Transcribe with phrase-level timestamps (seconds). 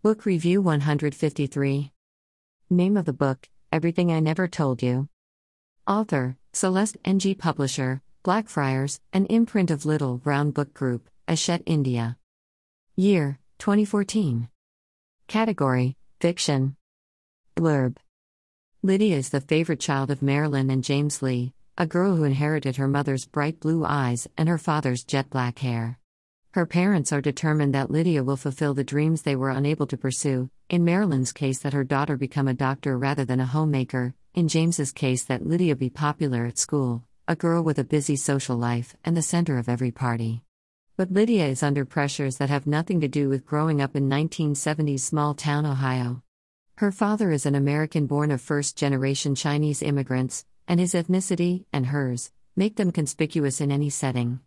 [0.00, 1.90] Book Review 153.
[2.70, 5.08] Name of the book Everything I Never Told You.
[5.88, 12.16] Author Celeste NG Publisher, Blackfriars, an imprint of Little Brown Book Group, Hachette, India.
[12.94, 14.48] Year 2014.
[15.26, 16.76] Category Fiction.
[17.56, 17.96] Blurb
[18.84, 22.86] Lydia is the favorite child of Marilyn and James Lee, a girl who inherited her
[22.86, 25.98] mother's bright blue eyes and her father's jet black hair.
[26.58, 30.50] Her parents are determined that Lydia will fulfill the dreams they were unable to pursue,
[30.68, 34.90] in Marilyn's case, that her daughter become a doctor rather than a homemaker, in James's
[34.90, 39.16] case, that Lydia be popular at school, a girl with a busy social life, and
[39.16, 40.42] the center of every party.
[40.96, 44.98] But Lydia is under pressures that have nothing to do with growing up in 1970s
[44.98, 46.24] small town Ohio.
[46.78, 51.86] Her father is an American born of first generation Chinese immigrants, and his ethnicity, and
[51.86, 54.40] hers, make them conspicuous in any setting.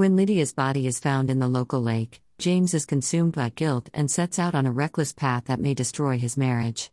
[0.00, 4.10] When Lydia's body is found in the local lake, James is consumed by guilt and
[4.10, 6.90] sets out on a reckless path that may destroy his marriage.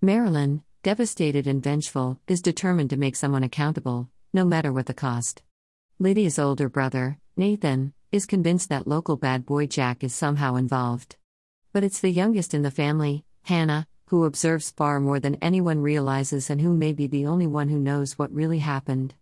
[0.00, 5.42] Marilyn, devastated and vengeful, is determined to make someone accountable, no matter what the cost.
[5.98, 11.16] Lydia's older brother, Nathan, is convinced that local bad boy Jack is somehow involved.
[11.74, 16.48] But it's the youngest in the family, Hannah, who observes far more than anyone realizes
[16.48, 19.12] and who may be the only one who knows what really happened.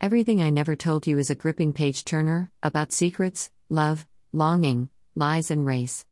[0.00, 5.50] Everything I Never Told You is a gripping page turner about secrets, love, longing, lies,
[5.50, 6.06] and race.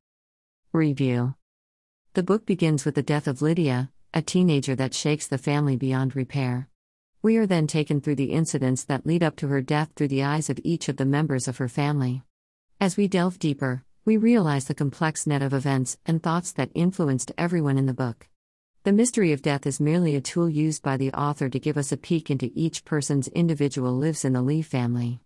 [0.73, 1.37] Review
[2.15, 6.17] The book begins with the death of Lydia, a teenager that shakes the family beyond
[6.17, 6.69] repair.
[7.23, 10.25] We are then taken through the incidents that lead up to her death through the
[10.25, 12.25] eyes of each of the members of her family.
[12.81, 17.31] As we delve deeper, we realize the complex net of events and thoughts that influenced
[17.39, 18.27] everyone in the book.
[18.87, 21.91] The mystery of death is merely a tool used by the author to give us
[21.91, 25.19] a peek into each person's individual lives in the Lee family.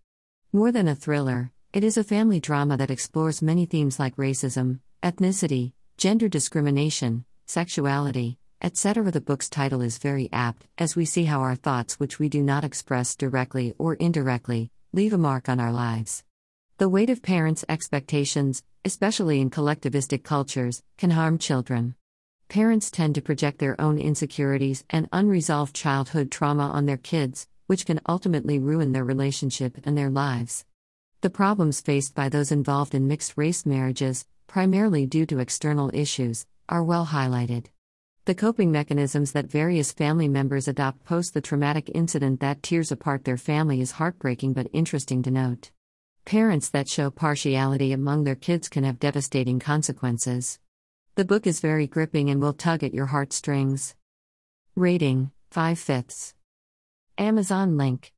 [0.51, 4.79] More than a thriller, it is a family drama that explores many themes like racism,
[5.03, 9.11] ethnicity, gender discrimination, sexuality, etc.
[9.11, 12.41] The book's title is very apt, as we see how our thoughts, which we do
[12.41, 16.23] not express directly or indirectly, leave a mark on our lives.
[16.79, 21.93] The weight of parents' expectations, especially in collectivistic cultures, can harm children.
[22.51, 27.85] Parents tend to project their own insecurities and unresolved childhood trauma on their kids, which
[27.85, 30.65] can ultimately ruin their relationship and their lives.
[31.21, 36.45] The problems faced by those involved in mixed race marriages, primarily due to external issues,
[36.67, 37.67] are well highlighted.
[38.25, 43.23] The coping mechanisms that various family members adopt post the traumatic incident that tears apart
[43.23, 45.71] their family is heartbreaking but interesting to note.
[46.25, 50.59] Parents that show partiality among their kids can have devastating consequences.
[51.15, 53.95] The book is very gripping and will tug at your heartstrings.
[54.77, 56.33] Rating 5 fifths.
[57.17, 58.13] Amazon link.